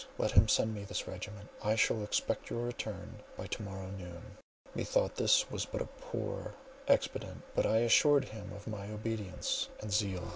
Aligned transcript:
Let 0.17 0.31
him 0.31 0.47
send 0.47 0.73
me 0.73 0.83
this 0.83 1.07
regiment. 1.07 1.49
I 1.63 1.75
shall 1.75 2.01
expect 2.03 2.49
your 2.49 2.65
return 2.65 3.19
by 3.37 3.45
to 3.45 3.61
morrow 3.61 3.91
noon." 3.91 4.35
Methought 4.73 5.13
this 5.15 5.51
was 5.51 5.67
but 5.67 5.79
a 5.79 5.85
poor 5.85 6.55
expedient; 6.87 7.43
but 7.53 7.67
I 7.67 7.77
assured 7.81 8.29
him 8.29 8.51
of 8.51 8.65
my 8.65 8.89
obedience 8.91 9.69
and 9.79 9.93
zeal. 9.93 10.27